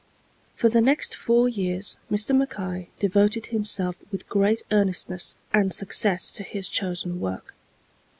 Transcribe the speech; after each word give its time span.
For 0.55 0.67
the 0.67 0.81
next 0.81 1.15
four 1.15 1.47
years 1.47 1.99
Mr. 2.11 2.35
Mackay 2.35 2.89
devoted 2.97 3.45
himself 3.45 3.95
with 4.11 4.27
great 4.27 4.63
earnestness 4.71 5.35
and 5.53 5.71
success 5.71 6.31
to 6.31 6.41
his 6.41 6.69
chosen 6.69 7.19
work. 7.19 7.53